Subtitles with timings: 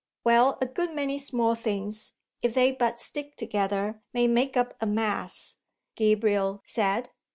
[0.23, 4.87] "Well, a good many small things, if they but stick together, may make up a
[4.87, 5.57] mass,"
[5.93, 7.11] Gabriel said.